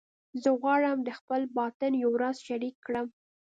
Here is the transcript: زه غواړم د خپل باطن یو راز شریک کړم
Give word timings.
زه 0.41 0.49
غواړم 0.61 0.97
د 1.03 1.09
خپل 1.19 1.41
باطن 1.57 1.91
یو 2.03 2.11
راز 2.21 2.37
شریک 2.47 2.75
کړم 2.85 3.07